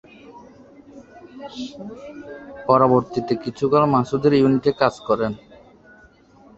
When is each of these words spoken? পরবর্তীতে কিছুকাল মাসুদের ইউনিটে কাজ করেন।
পরবর্তীতে 2.67 3.33
কিছুকাল 3.43 3.83
মাসুদের 3.93 4.33
ইউনিটে 4.35 4.71
কাজ 4.81 4.93
করেন। 5.07 5.31